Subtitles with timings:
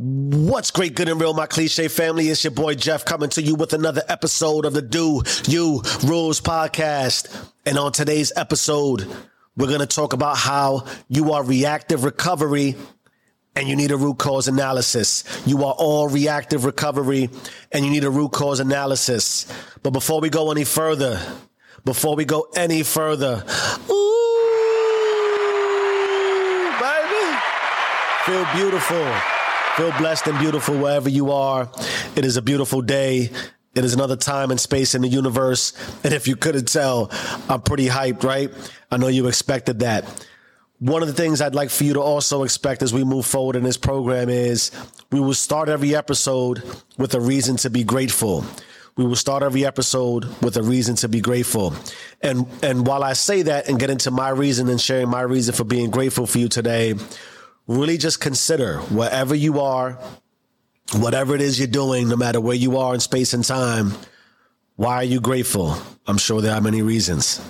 [0.00, 2.28] What's great, good, and real, my cliche family?
[2.28, 6.40] It's your boy Jeff coming to you with another episode of the Do You Rules
[6.40, 7.50] podcast.
[7.66, 9.12] And on today's episode,
[9.56, 12.76] we're going to talk about how you are reactive recovery
[13.56, 15.24] and you need a root cause analysis.
[15.44, 17.28] You are all reactive recovery
[17.72, 19.52] and you need a root cause analysis.
[19.82, 21.20] But before we go any further,
[21.84, 23.44] before we go any further,
[23.90, 23.94] ooh,
[26.78, 27.36] baby,
[28.26, 29.37] feel beautiful.
[29.78, 31.70] Feel blessed and beautiful wherever you are.
[32.16, 33.30] It is a beautiful day.
[33.76, 35.72] It is another time and space in the universe.
[36.02, 37.12] And if you couldn't tell,
[37.48, 38.50] I'm pretty hyped, right?
[38.90, 40.26] I know you expected that.
[40.80, 43.54] One of the things I'd like for you to also expect as we move forward
[43.54, 44.72] in this program is
[45.12, 46.60] we will start every episode
[46.96, 48.44] with a reason to be grateful.
[48.96, 51.72] We will start every episode with a reason to be grateful.
[52.20, 55.54] And and while I say that and get into my reason and sharing my reason
[55.54, 56.94] for being grateful for you today,
[57.68, 59.98] really just consider wherever you are,
[60.94, 63.92] whatever it is you're doing, no matter where you are in space and time,
[64.76, 65.76] why are you grateful?
[66.06, 67.40] I'm sure there are many reasons.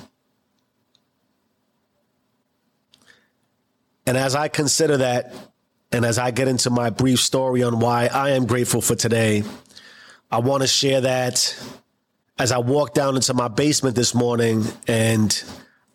[4.06, 5.33] And as I consider that,
[5.92, 9.44] and as I get into my brief story on why I am grateful for today,
[10.30, 11.56] I want to share that
[12.38, 15.42] as I walked down into my basement this morning and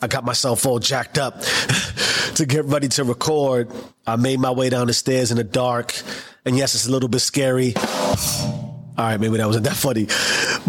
[0.04, 1.40] I got myself all jacked up
[2.36, 3.72] to get ready to record.
[4.06, 5.94] I made my way down the stairs in the dark.
[6.44, 7.73] And yes, it's a little bit scary.
[7.78, 10.08] All right, maybe that wasn't that funny.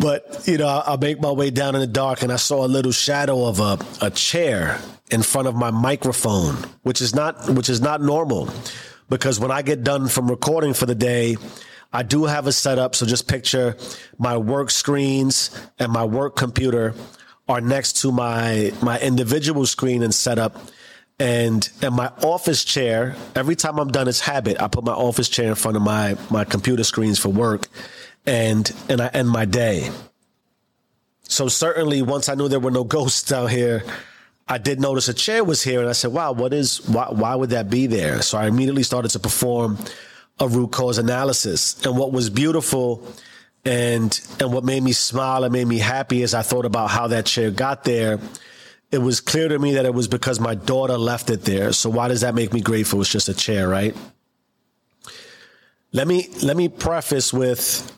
[0.01, 2.65] But, you know, I, I make my way down in the dark and I saw
[2.65, 4.79] a little shadow of a, a chair
[5.11, 8.49] in front of my microphone, which is not which is not normal.
[9.09, 11.39] Because when I get done from recording for the day,
[11.93, 12.95] I do have a setup.
[12.95, 13.77] So just picture
[14.17, 16.95] my work screens and my work computer
[17.49, 20.57] are next to my my individual screen and setup.
[21.19, 24.61] And and my office chair every time i'm done it's habit.
[24.61, 27.69] I put my office chair in front of my my computer screens for work
[28.27, 29.91] and and i end my day.
[31.23, 33.85] So certainly once i knew there were no ghosts down here
[34.49, 37.37] i did notice a chair was here and i said wow what is why, why
[37.37, 38.21] would that be there?
[38.21, 39.79] So i immediately started to perform
[40.41, 41.85] a root cause analysis.
[41.85, 43.07] And what was beautiful
[43.65, 47.07] and and what made me smile and made me happy as i thought about how
[47.07, 48.19] that chair got there
[48.95, 51.73] it was clear to me that it was because my daughter left it there.
[51.73, 53.01] So why does that make me grateful?
[53.01, 53.95] It's just a chair, right?
[55.91, 57.91] Let me let me preface with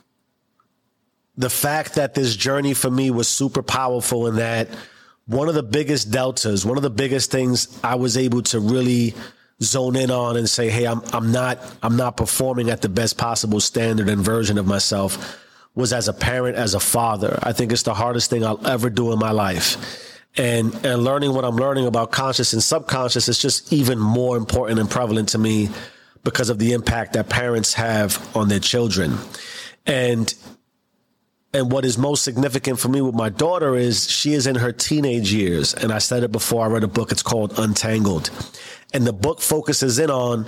[1.35, 4.69] the fact that this journey for me was super powerful in that
[5.27, 9.13] one of the biggest deltas, one of the biggest things I was able to really
[9.61, 13.19] zone in on and say, "Hey, I'm I'm not I'm not performing at the best
[13.19, 15.43] possible standard and version of myself."
[15.77, 17.39] Was as a parent, as a father.
[17.41, 19.77] I think it's the hardest thing I'll ever do in my life
[20.37, 24.79] and and learning what I'm learning about conscious and subconscious is just even more important
[24.79, 25.69] and prevalent to me
[26.23, 29.17] because of the impact that parents have on their children.
[29.85, 30.33] And
[31.53, 34.71] and what is most significant for me with my daughter is she is in her
[34.71, 35.73] teenage years.
[35.73, 38.29] And I said it before I read a book, it's called Untangled.
[38.93, 40.45] And the book focuses in on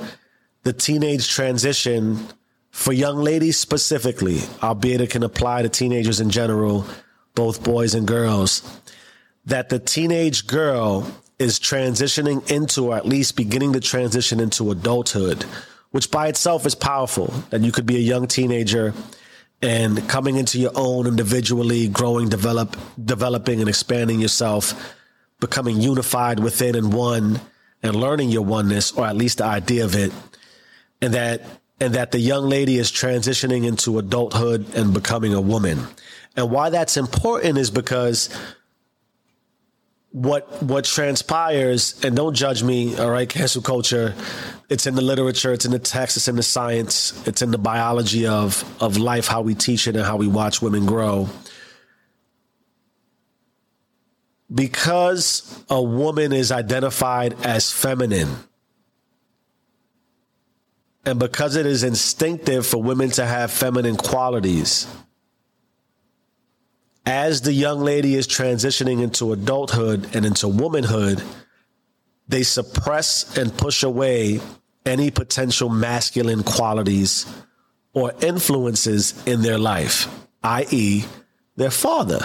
[0.64, 2.28] the teenage transition
[2.72, 6.86] for young ladies specifically, albeit it can apply to teenagers in general,
[7.36, 8.80] both boys and girls
[9.50, 15.44] that the teenage girl is transitioning into, or at least beginning to transition into adulthood,
[15.92, 17.28] which by itself is powerful.
[17.50, 18.94] That you could be a young teenager
[19.62, 24.96] and coming into your own individually, growing, develop, developing and expanding yourself,
[25.40, 27.42] becoming unified within and one
[27.82, 30.12] and learning your oneness, or at least the idea of it.
[31.02, 31.42] And that,
[31.80, 35.80] and that the young lady is transitioning into adulthood and becoming a woman.
[36.36, 38.30] And why that's important is because
[40.12, 44.16] what what transpires and don't judge me all right cancel culture
[44.68, 47.60] it's in the literature it's in the text it's in the science it's in the
[47.60, 51.30] biology of of life how we teach it and how we watch women grow
[54.52, 58.36] because a woman is identified as feminine
[61.06, 64.88] and because it is instinctive for women to have feminine qualities
[67.10, 71.24] as the young lady is transitioning into adulthood and into womanhood,
[72.28, 74.40] they suppress and push away
[74.86, 77.26] any potential masculine qualities
[77.94, 80.08] or influences in their life,
[80.44, 81.04] i.e.,
[81.56, 82.20] their father.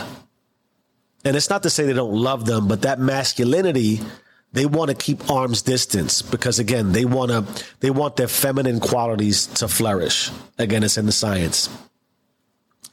[1.25, 4.01] And it's not to say they don't love them, but that masculinity,
[4.55, 8.79] they want to keep arm's distance because again, they want to they want their feminine
[8.79, 10.31] qualities to flourish.
[10.59, 11.69] Again, it's in the science.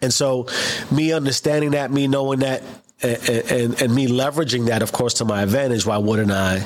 [0.01, 0.47] And so,
[0.89, 2.63] me understanding that, me knowing that,
[3.03, 5.85] and, and, and me leveraging that, of course, to my advantage.
[5.85, 6.65] Why wouldn't I?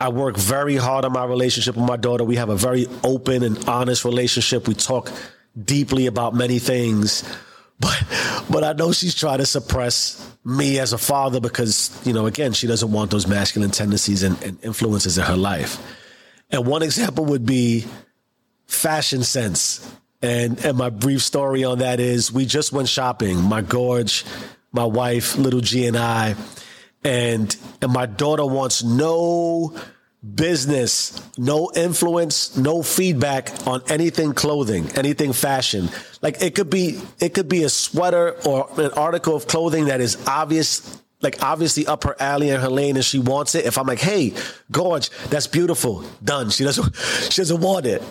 [0.00, 2.24] I work very hard on my relationship with my daughter.
[2.24, 4.66] We have a very open and honest relationship.
[4.66, 5.12] We talk
[5.62, 7.22] deeply about many things.
[7.80, 8.04] But
[8.50, 12.52] but I know she's trying to suppress me as a father because, you know, again,
[12.52, 15.78] she doesn't want those masculine tendencies and, and influences in her life.
[16.50, 17.86] And one example would be
[18.66, 19.90] fashion sense.
[20.22, 23.40] And and my brief story on that is we just went shopping.
[23.40, 24.24] My gorge,
[24.72, 26.34] my wife, little G and I,
[27.02, 29.74] and and my daughter wants no
[30.22, 35.88] business, no influence, no feedback on anything clothing, anything fashion.
[36.20, 40.00] Like it could be it could be a sweater or an article of clothing that
[40.00, 43.66] is obvious like obviously up her alley and her lane and she wants it.
[43.66, 44.34] If I'm like, hey,
[44.70, 46.04] gorge, that's beautiful.
[46.22, 46.50] Done.
[46.50, 46.94] She doesn't
[47.30, 48.02] she doesn't want it.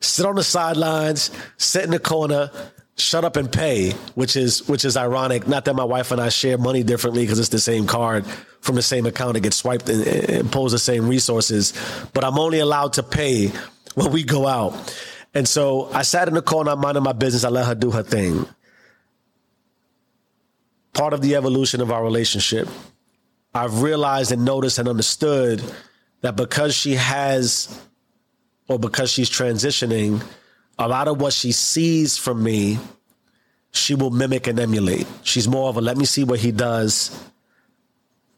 [0.00, 2.50] Sit on the sidelines, sit in the corner,
[2.96, 5.48] shut up and pay, which is which is ironic.
[5.48, 8.26] Not that my wife and I share money differently because it's the same card
[8.60, 9.36] from the same account.
[9.36, 11.72] It gets swiped and, and pulls the same resources,
[12.12, 13.50] but I'm only allowed to pay
[13.94, 14.96] when we go out.
[15.34, 17.44] And so I sat in the corner, minding my business.
[17.44, 18.46] I let her do her thing.
[20.92, 22.68] Part of the evolution of our relationship,
[23.54, 25.62] I've realized and noticed and understood
[26.20, 27.80] that because she has,
[28.68, 30.22] or because she's transitioning,
[30.78, 32.78] a lot of what she sees from me,
[33.72, 35.06] she will mimic and emulate.
[35.22, 37.18] She's more of a let me see what he does,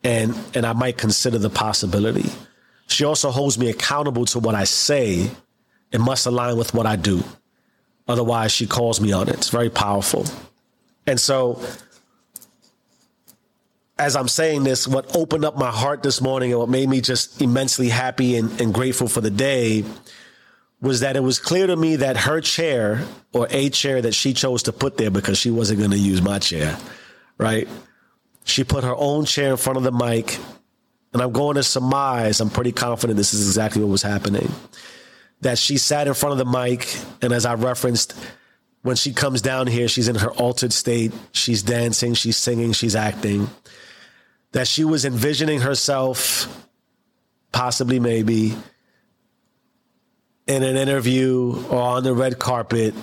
[0.03, 2.31] and and I might consider the possibility.
[2.87, 5.31] She also holds me accountable to what I say.
[5.91, 7.23] It must align with what I do.
[8.07, 9.37] Otherwise, she calls me on it.
[9.37, 10.27] It's very powerful.
[11.07, 11.63] And so,
[13.99, 17.01] as I'm saying this, what opened up my heart this morning and what made me
[17.01, 19.85] just immensely happy and, and grateful for the day
[20.85, 23.03] was that it was clear to me that her chair
[23.33, 26.21] or a chair that she chose to put there because she wasn't going to use
[26.21, 26.77] my chair,
[27.39, 27.67] right?
[28.45, 30.39] She put her own chair in front of the mic.
[31.15, 34.51] And I'm going to surmise, I'm pretty confident this is exactly what was happening.
[35.41, 36.95] That she sat in front of the mic.
[37.23, 38.15] And as I referenced,
[38.83, 41.15] when she comes down here, she's in her altered state.
[41.33, 43.49] She's dancing, she's singing, she's acting.
[44.53, 46.69] That she was envisioning herself,
[47.53, 48.55] possibly, maybe,
[50.47, 52.95] in an interview or on the red carpet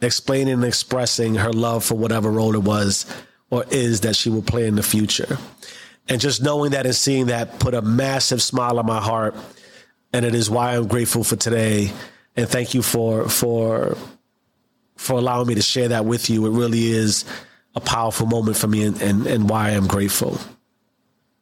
[0.00, 3.06] explaining and expressing her love for whatever role it was
[3.50, 5.38] or is that she will play in the future.
[6.08, 9.36] And just knowing that and seeing that put a massive smile on my heart.
[10.12, 11.92] And it is why I'm grateful for today.
[12.34, 13.96] And thank you for for
[14.96, 16.46] for allowing me to share that with you.
[16.46, 17.24] It really is
[17.74, 20.38] a powerful moment for me and, and, and why I'm grateful.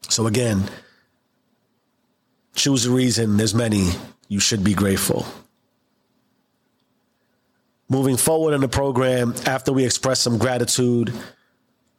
[0.09, 0.69] So again,
[2.55, 3.37] choose a reason.
[3.37, 3.91] There's many
[4.31, 5.27] you should be grateful.
[7.89, 11.13] Moving forward in the program, after we express some gratitude,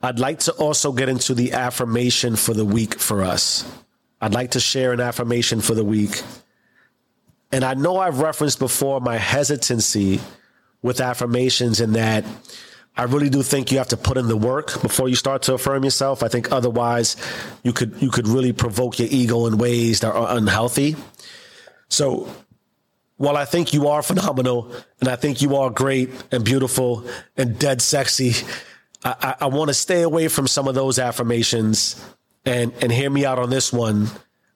[0.02, 3.70] I'd like to also get into the affirmation for the week for us.
[4.22, 6.22] I'd like to share an affirmation for the week.
[7.52, 10.22] And I know I've referenced before my hesitancy
[10.82, 12.24] with affirmations in that
[12.96, 15.54] I really do think you have to put in the work before you start to
[15.54, 16.24] affirm yourself.
[16.24, 17.18] I think otherwise
[17.64, 20.96] you could you could really provoke your ego in ways that are unhealthy.
[22.02, 22.28] So
[23.18, 27.06] while I think you are phenomenal and I think you are great and beautiful
[27.38, 28.34] and dead sexy,
[29.04, 32.04] I, I, I want to stay away from some of those affirmations
[32.44, 34.08] and, and hear me out on this one.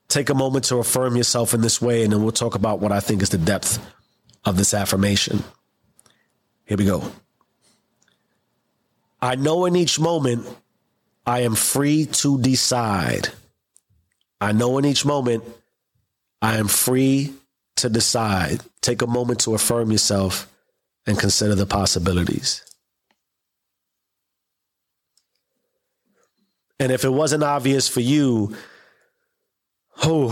[0.07, 2.92] Take a moment to affirm yourself in this way, and then we'll talk about what
[2.92, 3.77] I think is the depth
[4.44, 5.44] of this affirmation.
[6.65, 7.12] Here we go.
[9.22, 10.48] I know in each moment
[11.27, 13.29] I am free to decide.
[14.41, 15.43] I know in each moment
[16.46, 17.34] I am free
[17.78, 18.62] to decide.
[18.80, 20.48] Take a moment to affirm yourself
[21.08, 22.64] and consider the possibilities.
[26.80, 28.56] And if it wasn't obvious for you,
[30.04, 30.30] oh,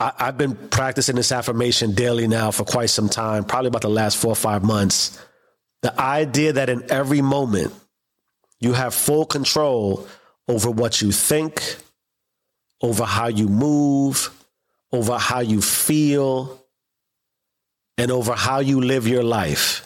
[0.00, 3.88] I, have been practicing this affirmation daily now for quite some time, probably about the
[3.88, 5.18] last four or five months.
[5.80, 7.72] The idea that in every moment
[8.60, 10.06] you have full control
[10.46, 11.76] over what you think,
[12.82, 14.34] over how you move,
[14.92, 16.62] over how you feel
[17.96, 19.84] and over how you live your life.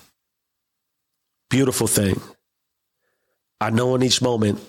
[1.50, 2.20] Beautiful thing.
[3.60, 4.60] I know in each moment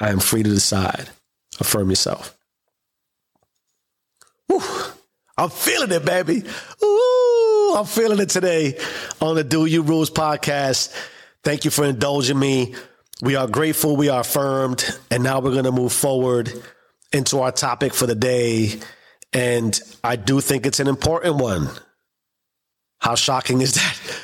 [0.00, 1.08] I am free to decide.
[1.60, 2.36] Affirm yourself.
[5.36, 6.44] I'm feeling it, baby.
[6.82, 8.78] Ooh, I'm feeling it today
[9.20, 10.94] on the Do You Rules podcast.
[11.42, 12.74] Thank you for indulging me.
[13.20, 16.52] We are grateful, we are affirmed, and now we're going to move forward
[17.12, 18.80] into our topic for the day
[19.34, 21.68] and I do think it's an important one.
[23.00, 24.20] How shocking is that?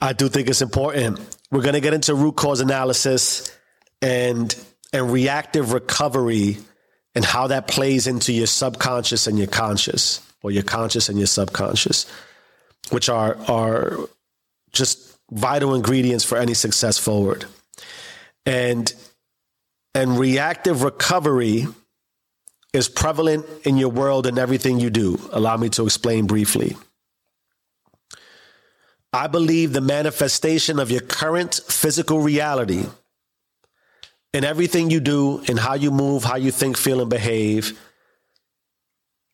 [0.00, 1.18] I do think it's important.
[1.50, 3.50] We're going to get into root cause analysis
[4.00, 4.54] and
[4.92, 6.58] and reactive recovery
[7.14, 11.26] and how that plays into your subconscious and your conscious, or your conscious and your
[11.26, 12.06] subconscious,
[12.90, 13.98] which are are
[14.72, 17.46] just vital ingredients for any success forward.
[18.46, 18.92] And
[19.94, 21.66] and reactive recovery
[22.72, 25.18] is prevalent in your world and everything you do.
[25.32, 26.76] Allow me to explain briefly.
[29.12, 32.84] I believe the manifestation of your current physical reality
[34.32, 37.76] in everything you do, in how you move, how you think, feel, and behave,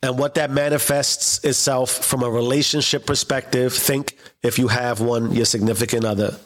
[0.03, 3.75] and what that manifests itself from a relationship perspective.
[3.75, 6.37] Think if you have one, your significant other,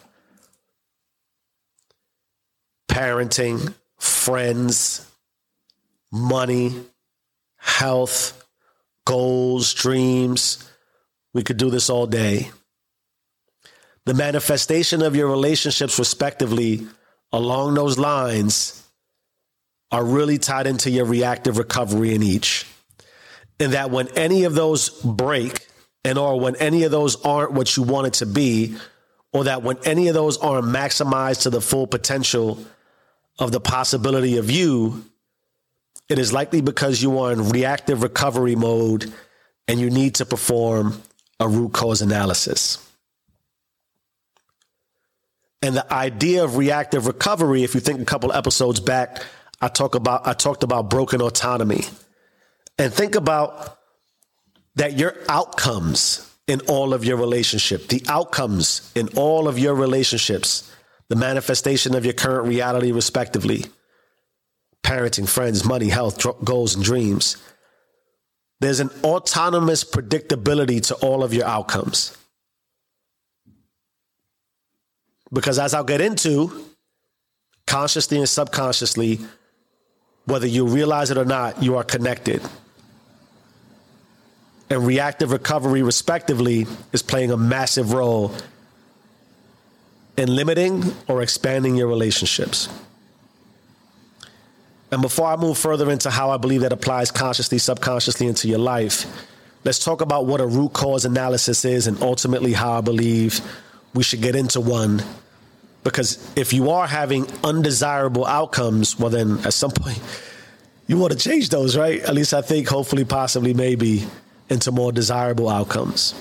[2.88, 5.06] parenting, friends,
[6.12, 6.74] money,
[7.56, 8.46] health,
[9.04, 10.68] goals, dreams.
[11.34, 12.50] We could do this all day.
[14.06, 16.86] The manifestation of your relationships, respectively,
[17.32, 18.82] along those lines,
[19.92, 22.66] are really tied into your reactive recovery in each.
[23.58, 25.66] And that when any of those break,
[26.04, 28.76] and or when any of those aren't what you want it to be,
[29.32, 32.64] or that when any of those aren't maximized to the full potential
[33.38, 35.04] of the possibility of you,
[36.10, 39.10] it is likely because you are in reactive recovery mode
[39.68, 41.00] and you need to perform
[41.38, 42.84] a root cause analysis.
[45.62, 49.22] And the idea of reactive recovery, if you think a couple episodes back,
[49.60, 51.84] I talk about I talked about broken autonomy.
[52.76, 53.78] And think about
[54.74, 60.74] that your outcomes in all of your relationship, the outcomes in all of your relationships,
[61.08, 63.66] the manifestation of your current reality respectively
[64.82, 67.36] parenting, friends, money, health, goals, and dreams.
[68.60, 72.16] There's an autonomous predictability to all of your outcomes.
[75.32, 76.66] Because as I'll get into,
[77.66, 79.20] consciously and subconsciously,
[80.24, 82.42] whether you realize it or not, you are connected.
[84.68, 88.32] And reactive recovery, respectively, is playing a massive role
[90.16, 92.68] in limiting or expanding your relationships.
[94.92, 98.58] And before I move further into how I believe that applies consciously, subconsciously into your
[98.58, 99.06] life,
[99.64, 103.40] let's talk about what a root cause analysis is and ultimately how I believe
[103.94, 105.02] we should get into one.
[105.84, 110.00] Because if you are having undesirable outcomes, well, then at some point
[110.86, 112.02] you want to change those, right?
[112.02, 114.04] At least I think, hopefully, possibly, maybe
[114.48, 116.14] into more desirable outcomes.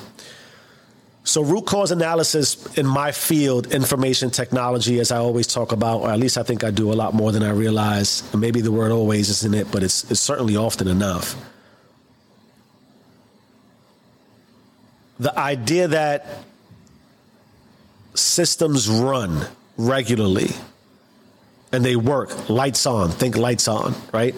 [1.24, 6.10] So, root cause analysis in my field, information technology, as I always talk about, or
[6.10, 8.24] at least I think I do a lot more than I realize.
[8.34, 11.36] Maybe the word always isn't it, but it's, it's certainly often enough.
[15.20, 16.26] The idea that
[18.16, 19.46] systems run
[19.78, 20.50] regularly
[21.72, 24.34] and they work, lights on, think lights on, right?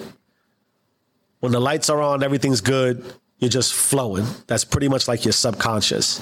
[1.40, 4.26] When the lights are on, everything's good, you're just flowing.
[4.48, 6.22] That's pretty much like your subconscious.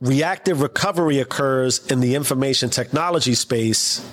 [0.00, 4.04] Reactive recovery occurs in the information technology space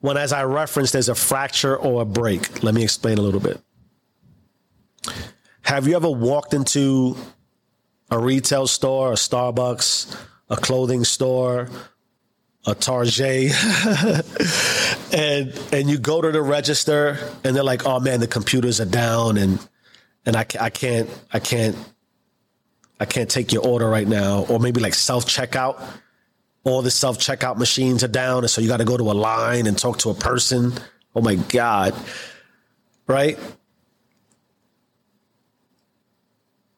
[0.00, 2.64] when, as I referenced, there's a fracture or a break.
[2.64, 3.60] Let me explain a little bit.
[5.62, 7.16] Have you ever walked into
[8.10, 10.16] a retail store, a Starbucks,
[10.50, 11.68] a clothing store,
[12.66, 13.52] a Target,
[15.12, 18.86] and and you go to the register and they're like, "Oh man, the computers are
[18.86, 19.58] down and
[20.26, 21.76] and I, I can't I can't
[23.02, 24.46] I can't take your order right now.
[24.48, 25.82] Or maybe like self checkout.
[26.62, 28.44] All the self checkout machines are down.
[28.44, 30.72] And so you got to go to a line and talk to a person.
[31.12, 31.96] Oh my God.
[33.08, 33.40] Right?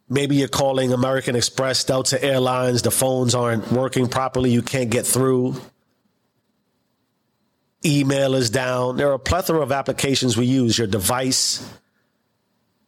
[0.09, 5.07] Maybe you're calling American Express, Delta Airlines, the phones aren't working properly, you can't get
[5.07, 5.61] through.
[7.85, 8.97] Email is down.
[8.97, 10.79] There are a plethora of applications we use.
[10.79, 11.69] Your device,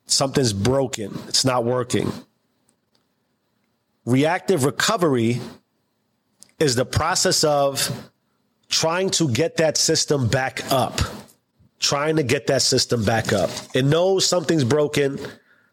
[0.06, 2.10] something's broken, it's not working.
[4.06, 5.40] Reactive recovery
[6.58, 8.10] is the process of
[8.68, 11.00] trying to get that system back up,
[11.80, 13.50] trying to get that system back up.
[13.74, 15.18] It knows something's broken,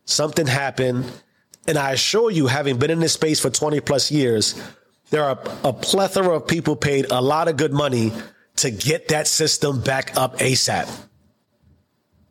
[0.05, 1.05] something happened.
[1.67, 4.61] And I assure you, having been in this space for 20 plus years,
[5.11, 8.11] there are a plethora of people paid a lot of good money
[8.57, 10.89] to get that system back up ASAP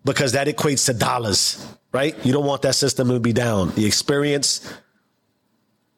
[0.05, 2.17] because that equates to dollars, right?
[2.27, 3.71] You don't want that system to be down.
[3.71, 4.69] The experience,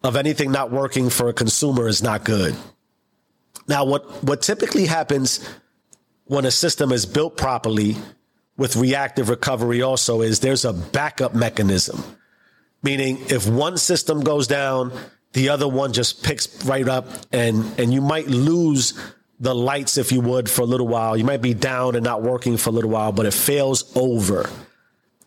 [0.05, 2.55] of anything not working for a consumer is not good.
[3.67, 5.49] Now, what, what typically happens
[6.27, 7.97] when a system is built properly
[8.57, 12.05] with reactive recovery also is there's a backup mechanism.
[12.83, 14.93] Meaning if one system goes down,
[15.33, 18.93] the other one just picks right up and, and you might lose
[19.41, 21.17] the lights, if you would, for a little while.
[21.17, 24.49] You might be down and not working for a little while, but it fails over.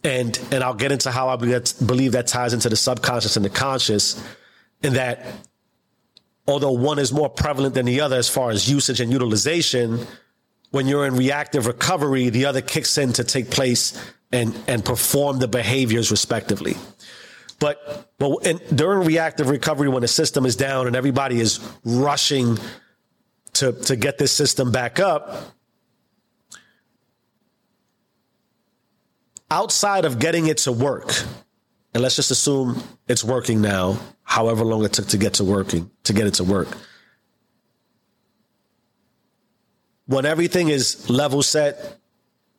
[0.04, 3.50] And and I'll get into how I believe that ties into the subconscious and the
[3.50, 4.24] conscious,
[4.82, 5.26] in that
[6.48, 10.06] although one is more prevalent than the other as far as usage and utilization,
[10.72, 14.00] when you're in reactive recovery, the other kicks in to take place
[14.32, 16.76] and and perform the behaviors respectively.
[17.60, 22.58] But but in, during reactive recovery, when the system is down and everybody is rushing
[23.54, 25.56] to to get this system back up,
[29.50, 31.14] outside of getting it to work,
[31.94, 35.90] and let's just assume it's working now, however long it took to get to working
[36.04, 36.68] to get it to work.
[40.06, 41.98] When everything is level set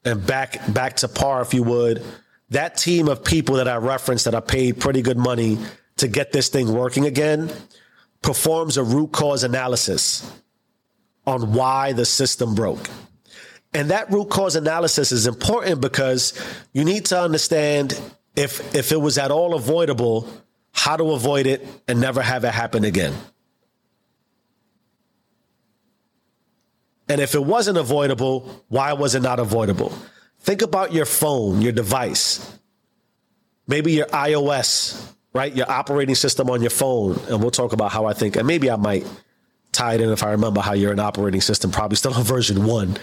[0.05, 2.03] and back back to par, if you would,
[2.51, 5.59] that team of people that I referenced that I paid pretty good money
[5.97, 7.51] to get this thing working again
[8.23, 10.31] performs a root cause analysis
[11.27, 12.89] on why the system broke.
[13.75, 16.33] And that root cause analysis is important because
[16.73, 18.01] you need to understand
[18.39, 20.29] if if it was at all avoidable,
[20.73, 23.13] how to avoid it and never have it happen again.
[27.09, 29.93] And if it wasn't avoidable, why was it not avoidable?
[30.41, 32.59] Think about your phone, your device,
[33.67, 35.55] maybe your iOS, right?
[35.55, 37.19] Your operating system on your phone.
[37.29, 39.07] And we'll talk about how I think, and maybe I might
[39.73, 42.67] tie it in if I remember how you're an operating system, probably still on version
[42.67, 42.99] one.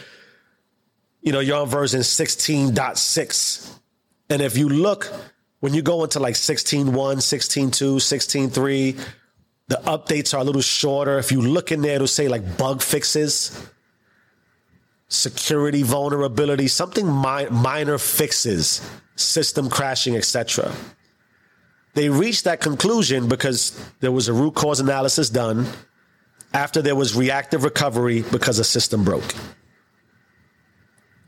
[1.21, 3.79] You know, you're on version 16.6.
[4.29, 5.11] And if you look,
[5.59, 8.99] when you go into like 16.1, 16.2, 16.3,
[9.67, 11.17] the updates are a little shorter.
[11.17, 13.69] If you look in there, it'll say like bug fixes
[15.07, 18.81] security vulnerability, something mi- minor fixes,
[19.15, 20.71] system crashing, etc.
[21.93, 25.67] They reached that conclusion because there was a root cause analysis done
[26.53, 29.33] after there was reactive recovery because a system broke.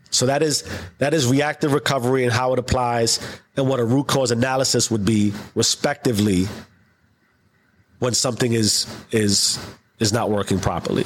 [0.09, 0.63] So that is
[0.99, 3.19] that is reactive recovery and how it applies
[3.55, 6.47] and what a root cause analysis would be respectively
[7.99, 9.59] when something is is
[9.99, 11.05] is not working properly.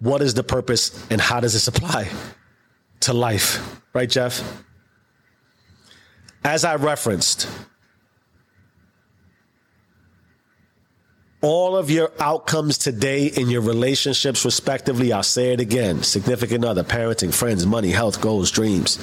[0.00, 2.08] what is the purpose and how does this apply
[3.00, 3.80] to life?
[3.92, 4.64] Right, Jeff?
[6.44, 7.48] As I referenced,
[11.40, 16.84] all of your outcomes today in your relationships, respectively, I'll say it again significant other,
[16.84, 18.98] parenting, friends, money, health, goals, dreams,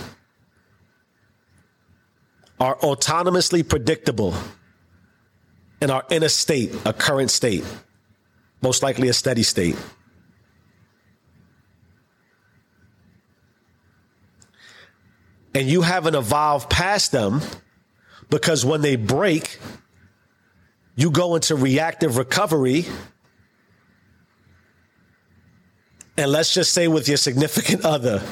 [2.60, 4.34] are autonomously predictable
[5.82, 7.64] and are in a state, a current state,
[8.62, 9.78] most likely a steady state.
[15.56, 17.42] and you haven't evolved past them
[18.30, 19.58] because when they break,
[20.96, 22.86] you go into reactive recovery.
[26.18, 28.24] And let's just say with your significant other,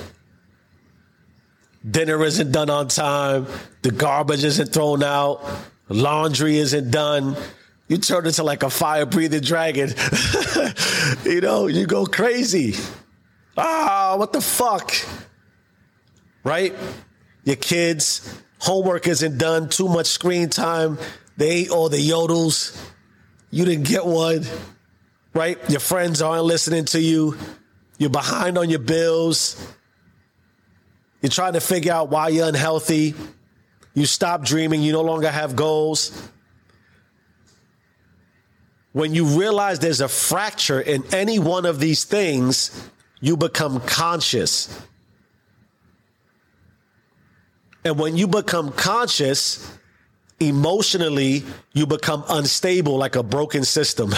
[1.90, 3.48] dinner isn't done on time,
[3.82, 5.46] the garbage isn't thrown out,
[5.90, 7.36] laundry isn't done.
[7.90, 9.90] You turn into like a fire breathing dragon.
[11.26, 12.76] you know, you go crazy.
[13.58, 14.94] Ah, what the fuck?
[16.46, 16.74] Right?
[17.44, 20.98] your kids, homework isn't done, too much screen time,
[21.38, 22.80] they ate all the yodels,
[23.52, 24.46] you didn't get one,
[25.34, 25.58] right?
[25.70, 27.38] Your friends aren't listening to you,
[27.98, 29.56] you're behind on your bills,
[31.22, 33.16] you're trying to figure out why you're unhealthy,
[33.94, 36.30] you stop dreaming, you no longer have goals.
[38.92, 42.90] When you realize there's a fracture in any one of these things,
[43.22, 44.82] you become conscious.
[47.86, 49.78] And when you become conscious,
[50.48, 54.14] emotionally, you become unstable like a broken system.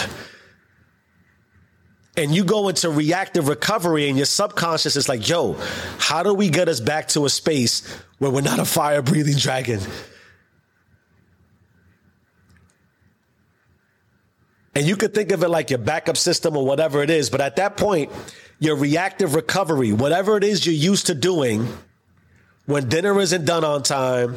[2.17, 5.57] And you go into reactive recovery, and your subconscious is like, yo,
[5.99, 7.85] how do we get us back to a space
[8.19, 9.81] where we're not a fire breathing dragon?
[14.75, 17.39] And you could think of it like your backup system or whatever it is, but
[17.39, 18.11] at that point,
[18.59, 21.67] your reactive recovery, whatever it is you're used to doing,
[22.65, 24.35] when dinner isn't done on time,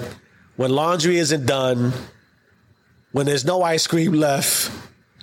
[0.58, 1.92] when laundry isn't done,
[3.12, 4.72] when there's no ice cream left,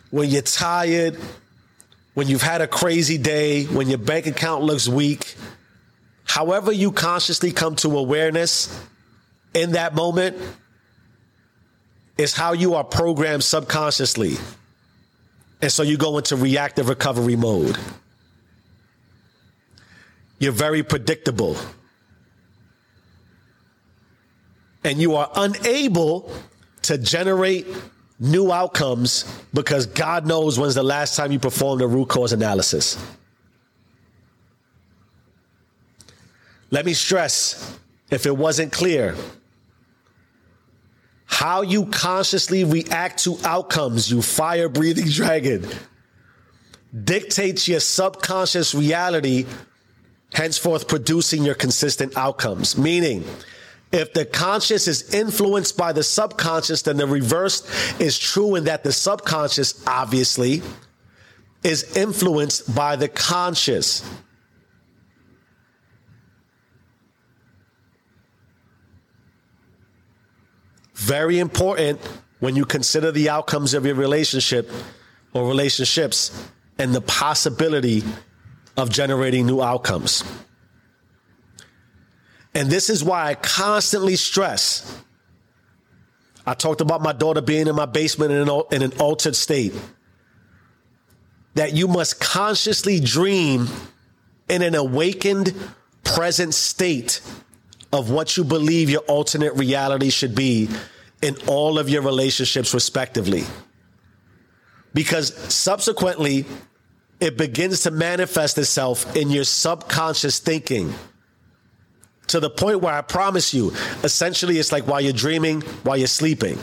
[0.09, 1.17] when you're tired,
[2.13, 5.35] when you've had a crazy day, when your bank account looks weak,
[6.23, 8.81] however you consciously come to awareness
[9.53, 10.37] in that moment
[12.17, 14.37] is how you are programmed subconsciously.
[15.61, 17.77] And so you go into reactive recovery mode.
[20.39, 21.57] You're very predictable
[24.85, 26.31] and you are unable
[26.83, 27.67] to generate
[28.19, 32.97] new outcomes because God knows when's the last time you performed a root cause analysis.
[36.69, 37.77] Let me stress
[38.11, 39.15] if it wasn't clear
[41.25, 45.65] how you consciously react to outcomes, you fire breathing dragon,
[47.03, 49.45] dictates your subconscious reality,
[50.31, 52.77] henceforth producing your consistent outcomes.
[52.77, 53.25] Meaning,
[53.95, 57.63] if the conscious is influenced by the subconscious, then the reverse
[57.97, 60.61] is true in that the subconscious, obviously,
[61.63, 64.05] is influenced by the conscious.
[70.95, 72.01] Very important
[72.39, 74.69] when you consider the outcomes of your relationship
[75.33, 76.37] or relationships
[76.77, 78.03] and the possibility
[78.75, 80.25] of generating new outcomes.
[82.55, 85.03] And this is why I constantly stress.
[86.45, 89.73] I talked about my daughter being in my basement in an, in an altered state.
[91.55, 93.67] That you must consciously dream
[94.47, 95.53] in an awakened
[96.03, 97.19] present state
[97.91, 100.69] of what you believe your alternate reality should be
[101.21, 103.43] in all of your relationships, respectively.
[104.93, 106.45] Because subsequently,
[107.19, 110.93] it begins to manifest itself in your subconscious thinking
[112.27, 113.71] to the point where I promise you,
[114.03, 116.57] essentially, it's like while you're dreaming, while you're sleeping.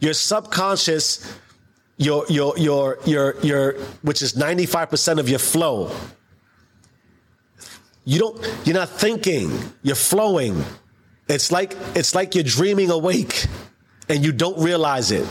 [0.00, 1.38] Your subconscious,
[1.96, 5.90] your your your your your, which is ninety five percent of your flow.
[8.04, 8.56] You don't.
[8.64, 9.50] You're not thinking.
[9.82, 10.62] You're flowing.
[11.28, 13.46] It's like it's like you're dreaming awake,
[14.08, 15.26] and you don't realize it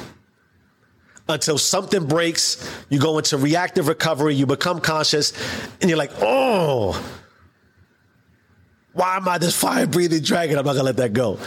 [1.30, 2.68] until something breaks.
[2.90, 4.34] You go into reactive recovery.
[4.34, 5.34] You become conscious,
[5.82, 7.00] and you're like, oh
[8.94, 10.58] why am I this fire breathing dragon?
[10.58, 11.40] I'm not gonna let that go.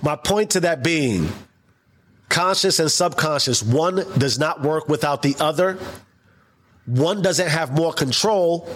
[0.00, 1.28] My point to that being
[2.28, 5.78] conscious and subconscious, one does not work without the other.
[6.86, 8.68] One doesn't have more control.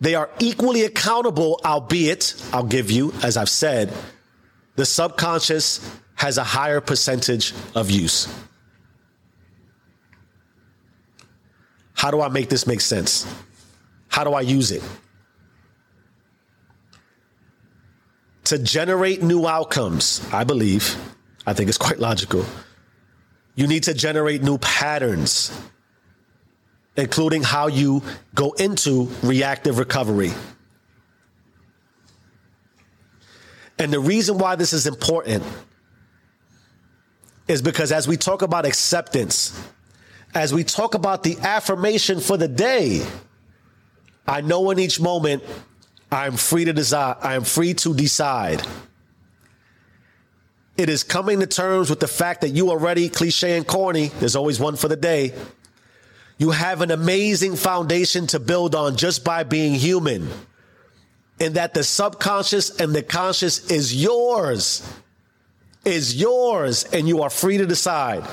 [0.00, 3.92] They are equally accountable, albeit, I'll give you, as I've said,
[4.74, 8.28] the subconscious has a higher percentage of use.
[11.94, 13.26] How do I make this make sense?
[14.12, 14.82] How do I use it?
[18.44, 20.96] To generate new outcomes, I believe,
[21.46, 22.44] I think it's quite logical.
[23.54, 25.58] You need to generate new patterns,
[26.94, 28.02] including how you
[28.34, 30.32] go into reactive recovery.
[33.78, 35.42] And the reason why this is important
[37.48, 39.58] is because as we talk about acceptance,
[40.34, 43.06] as we talk about the affirmation for the day,
[44.26, 45.42] I know in each moment
[46.10, 47.16] I am free to decide.
[47.20, 48.62] I am free to decide.
[50.76, 54.08] It is coming to terms with the fact that you already cliche and corny.
[54.08, 55.34] There's always one for the day.
[56.38, 60.28] You have an amazing foundation to build on just by being human.
[61.40, 64.86] And that the subconscious and the conscious is yours.
[65.84, 68.24] Is yours, and you are free to decide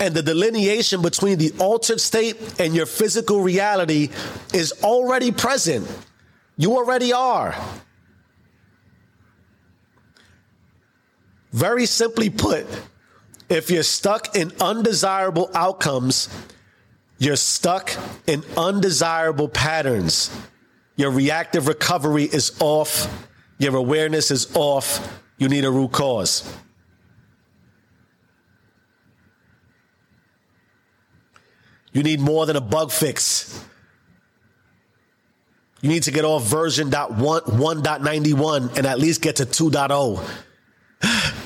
[0.00, 4.10] and the delineation between the altered state and your physical reality
[4.52, 5.86] is already present.
[6.56, 7.54] You already are.
[11.52, 12.66] Very simply put,
[13.48, 16.28] if you're stuck in undesirable outcomes,
[17.18, 17.90] you're stuck
[18.26, 20.30] in undesirable patterns.
[20.96, 23.26] Your reactive recovery is off.
[23.58, 25.22] Your awareness is off.
[25.38, 26.52] You need a root cause.
[31.92, 33.64] You need more than a bug fix.
[35.80, 40.20] You need to get off version dot one, 1.91 and at least get to 2.0.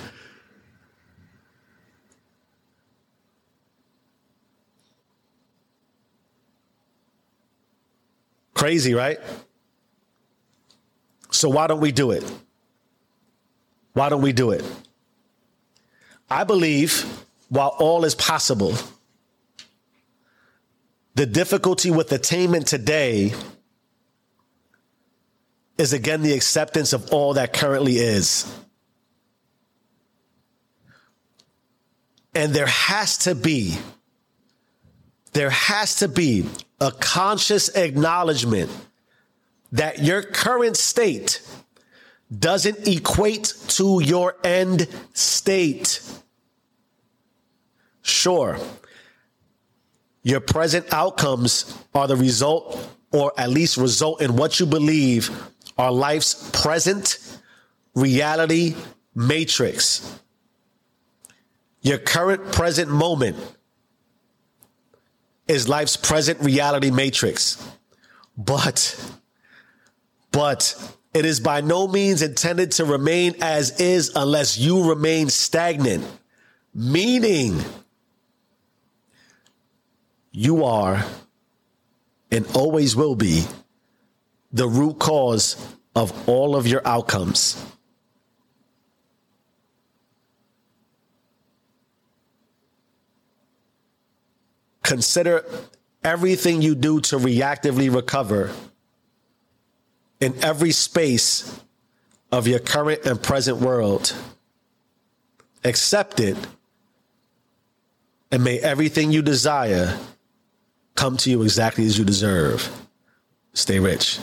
[8.54, 9.18] Crazy, right?
[11.30, 12.24] So why don't we do it?
[13.92, 14.64] Why don't we do it?
[16.30, 17.04] I believe
[17.50, 18.74] while all is possible,
[21.14, 23.34] the difficulty with attainment today
[25.78, 28.50] is again the acceptance of all that currently is.
[32.34, 33.76] And there has to be,
[35.32, 36.46] there has to be
[36.80, 38.70] a conscious acknowledgement
[39.72, 41.42] that your current state
[42.36, 46.02] doesn't equate to your end state.
[48.02, 48.58] Sure,
[50.22, 55.30] your present outcomes are the result, or at least result in what you believe
[55.76, 57.18] are life's present
[57.94, 58.74] reality
[59.14, 60.20] matrix.
[61.82, 63.36] Your current present moment
[65.48, 67.62] is life's present reality matrix.
[68.36, 68.96] But,
[70.30, 76.06] but it is by no means intended to remain as is unless you remain stagnant,
[76.72, 77.60] meaning
[80.32, 81.04] you are
[82.30, 83.44] and always will be
[84.52, 85.56] the root cause
[85.94, 87.62] of all of your outcomes.
[94.82, 95.44] Consider
[96.02, 98.50] everything you do to reactively recover
[100.20, 101.60] in every space
[102.30, 104.14] of your current and present world.
[105.64, 106.36] Accept it,
[108.30, 109.96] and may everything you desire
[110.94, 112.70] come to you exactly as you deserve.
[113.54, 114.18] Stay rich.